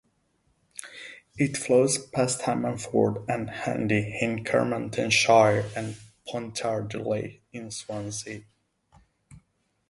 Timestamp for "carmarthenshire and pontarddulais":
4.43-7.39